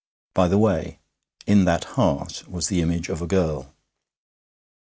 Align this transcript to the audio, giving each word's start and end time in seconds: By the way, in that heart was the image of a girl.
By 0.33 0.47
the 0.47 0.57
way, 0.57 0.97
in 1.45 1.65
that 1.65 1.83
heart 1.83 2.47
was 2.49 2.69
the 2.69 2.81
image 2.81 3.07
of 3.07 3.21
a 3.21 3.27
girl. 3.27 3.71